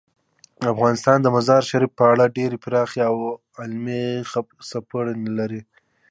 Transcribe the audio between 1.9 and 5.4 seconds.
په اړه ډیرې پراخې او علمي څېړنې